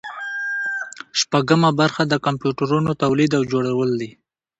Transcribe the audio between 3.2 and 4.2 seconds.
او جوړول دي.